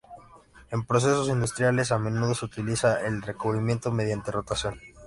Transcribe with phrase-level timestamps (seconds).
[0.71, 4.79] En procesos industriales a menudo se utiliza el recubrimiento mediante rotación.